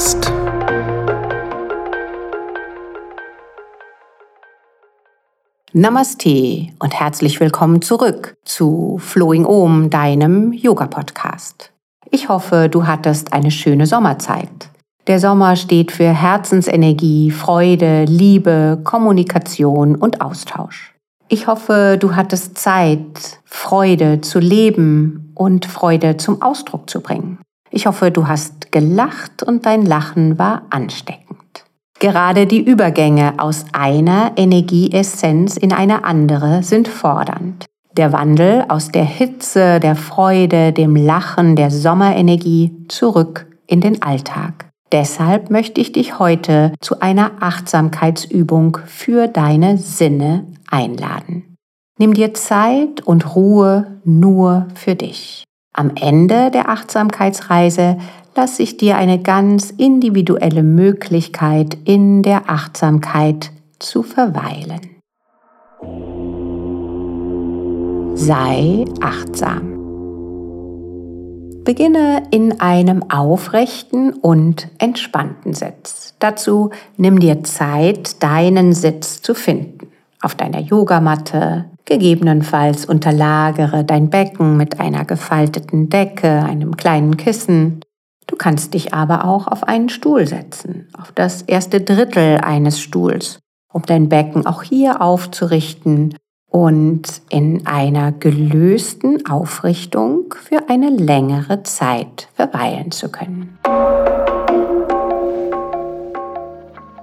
[0.00, 0.32] Yoga-Podcast.
[5.74, 11.72] Namaste und herzlich willkommen zurück zu Flowing Om, deinem Yoga-Podcast.
[12.10, 14.70] Ich hoffe, du hattest eine schöne Sommerzeit.
[15.06, 20.94] Der Sommer steht für Herzensenergie, Freude, Liebe, Kommunikation und Austausch.
[21.28, 27.38] Ich hoffe, du hattest Zeit, Freude zu leben und Freude zum Ausdruck zu bringen.
[27.70, 31.38] Ich hoffe, du hast gelacht und dein Lachen war ansteckend.
[32.00, 37.66] Gerade die Übergänge aus einer Energieessenz in eine andere sind fordernd.
[37.96, 44.70] Der Wandel aus der Hitze, der Freude, dem Lachen, der Sommerenergie zurück in den Alltag.
[44.92, 51.56] Deshalb möchte ich dich heute zu einer Achtsamkeitsübung für deine Sinne einladen.
[51.98, 55.44] Nimm dir Zeit und Ruhe nur für dich.
[55.80, 57.96] Am Ende der Achtsamkeitsreise
[58.36, 64.80] lasse ich dir eine ganz individuelle Möglichkeit in der Achtsamkeit zu verweilen.
[68.14, 69.78] Sei achtsam.
[71.64, 76.14] Beginne in einem aufrechten und entspannten Sitz.
[76.18, 79.88] Dazu nimm dir Zeit, deinen Sitz zu finden
[80.20, 81.69] auf deiner Yogamatte.
[81.90, 87.80] Gegebenenfalls unterlagere dein Becken mit einer gefalteten Decke, einem kleinen Kissen.
[88.28, 93.40] Du kannst dich aber auch auf einen Stuhl setzen, auf das erste Drittel eines Stuhls,
[93.72, 96.14] um dein Becken auch hier aufzurichten
[96.48, 103.58] und in einer gelösten Aufrichtung für eine längere Zeit verweilen zu können.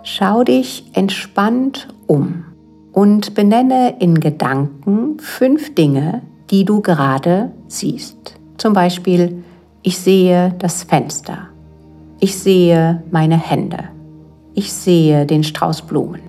[0.04, 2.47] Schau dich entspannt um
[2.98, 8.40] und benenne in Gedanken fünf Dinge, die du gerade siehst.
[8.58, 9.44] Zum Beispiel,
[9.84, 11.50] ich sehe das Fenster.
[12.20, 13.90] Ich sehe meine Hände.
[14.56, 16.27] Ich sehe den Strauß Blumen.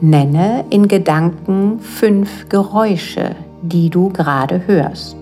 [0.00, 5.16] Nenne in Gedanken fünf Geräusche, die du gerade hörst.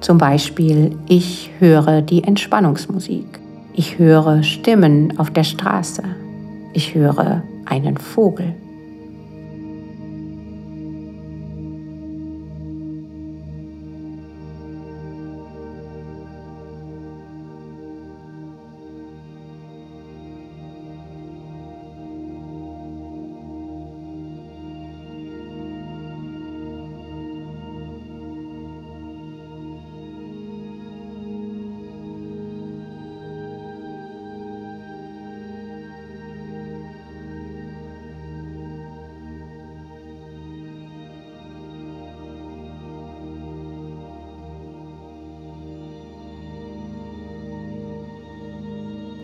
[0.00, 3.40] Zum Beispiel, ich höre die Entspannungsmusik.
[3.74, 6.02] Ich höre Stimmen auf der Straße.
[6.72, 8.54] Ich höre einen Vogel.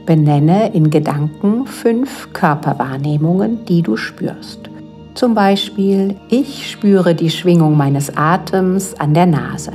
[0.09, 4.71] Benenne in Gedanken fünf Körperwahrnehmungen, die du spürst.
[5.13, 9.73] Zum Beispiel, ich spüre die Schwingung meines Atems an der Nase.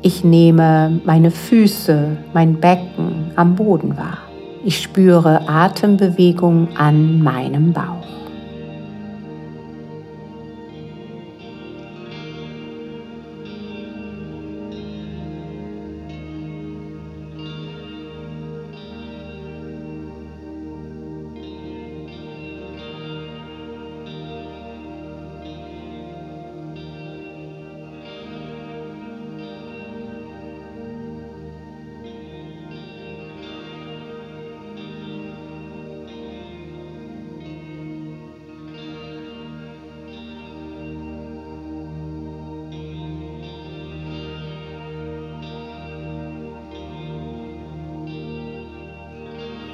[0.00, 4.16] Ich nehme meine Füße, mein Becken am Boden wahr.
[4.64, 8.25] Ich spüre Atembewegung an meinem Bauch.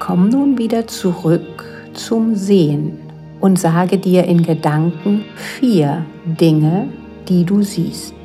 [0.05, 1.65] Komm nun wieder zurück
[1.95, 2.99] zum Sehen
[3.41, 6.89] und sage dir in Gedanken vier Dinge,
[7.29, 8.17] die du siehst.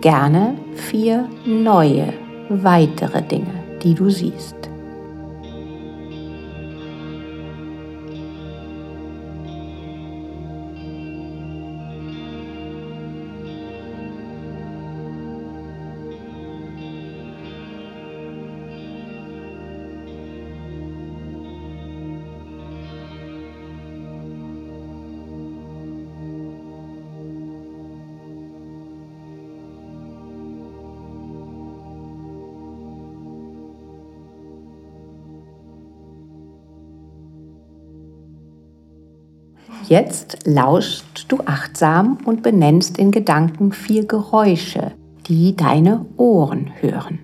[0.00, 2.14] Gerne vier neue,
[2.48, 4.71] weitere Dinge, die du siehst.
[39.88, 44.92] Jetzt lauschst du achtsam und benennst in Gedanken vier Geräusche,
[45.26, 47.18] die deine Ohren hören.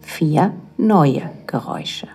[0.00, 2.08] Vier neue Geräusche.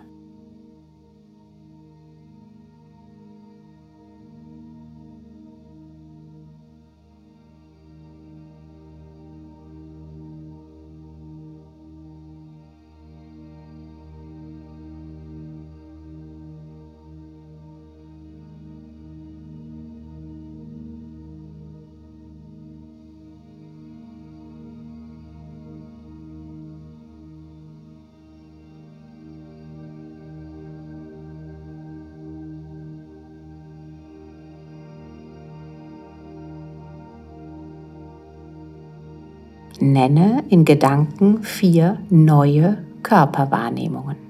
[39.80, 44.27] Nenne in Gedanken vier neue Körperwahrnehmungen.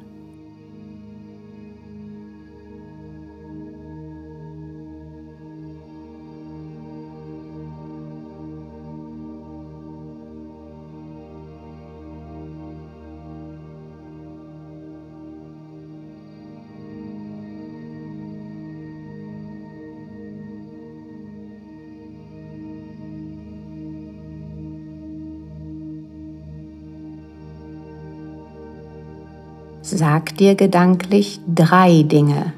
[29.89, 32.51] Sag dir gedanklich drei Dinge,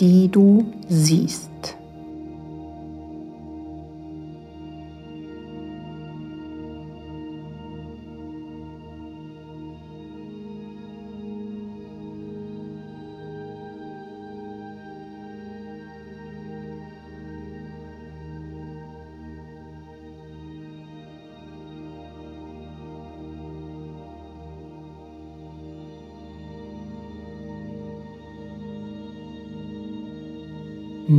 [0.00, 1.78] die du siehst.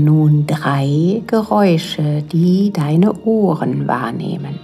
[0.03, 4.59] Nun drei Geräusche, die deine Ohren wahrnehmen.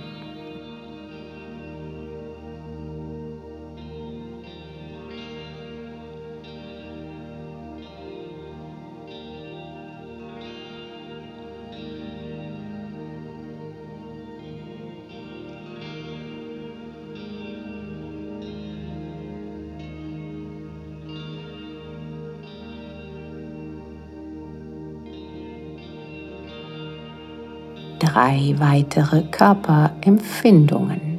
[28.11, 31.10] Drei weitere Körperempfindungen.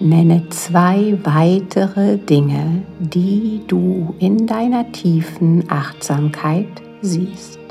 [0.00, 6.68] Nenne zwei weitere Dinge, die du in deiner tiefen Achtsamkeit
[7.00, 7.65] siehst.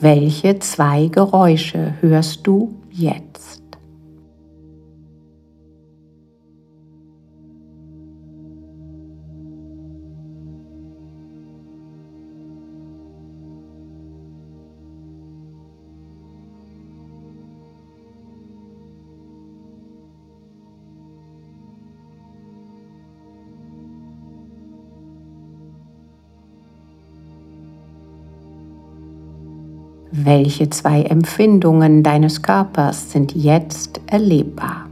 [0.00, 3.65] Welche zwei Geräusche hörst du jetzt?
[30.18, 34.85] Welche zwei Empfindungen deines Körpers sind jetzt erlebbar?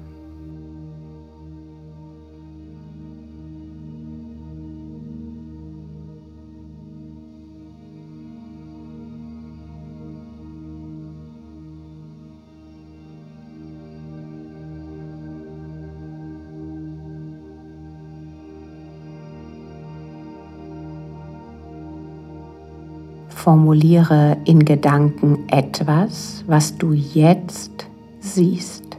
[23.45, 27.87] Formuliere in Gedanken etwas, was du jetzt
[28.19, 28.97] siehst.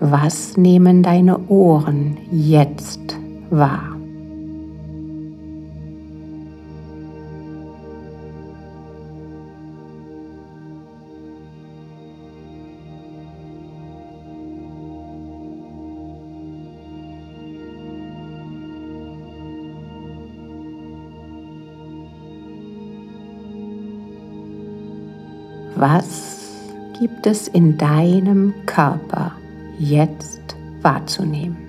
[0.00, 3.18] Was nehmen deine Ohren jetzt
[3.50, 3.97] wahr?
[25.78, 26.56] Was
[26.98, 29.30] gibt es in deinem Körper
[29.78, 31.67] jetzt wahrzunehmen?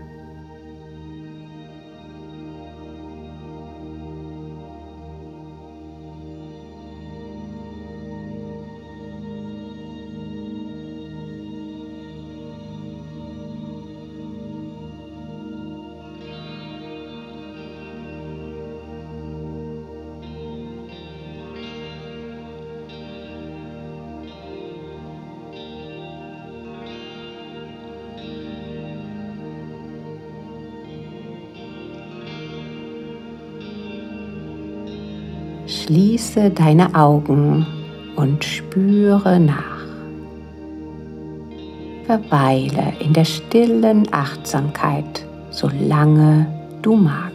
[35.69, 37.63] Schließe deine Augen
[38.15, 39.85] und spüre nach.
[42.07, 46.47] Verweile in der stillen Achtsamkeit, solange
[46.81, 47.28] du magst.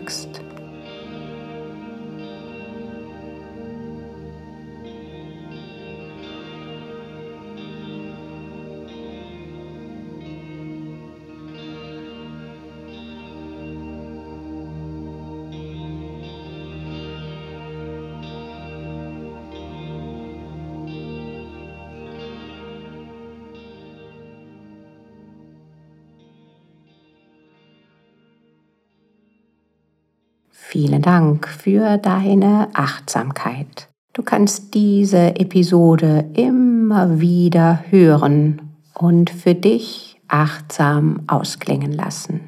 [30.75, 33.89] Vielen Dank für deine Achtsamkeit.
[34.13, 38.61] Du kannst diese Episode immer wieder hören
[38.93, 42.41] und für dich achtsam ausklingen lassen.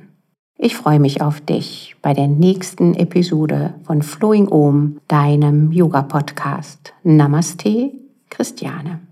[0.59, 6.95] Ich freue mich auf dich bei der nächsten Episode von Flowing Om, deinem Yoga-Podcast.
[7.05, 7.93] Namaste,
[8.29, 9.03] Christiane.